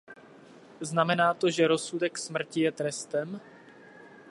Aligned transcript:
Znamená 0.81 1.33
to, 1.33 1.51
že 1.51 1.67
rozsudek 1.67 2.17
smrti 2.17 2.61
je 2.61 2.71
trestem? 2.71 3.41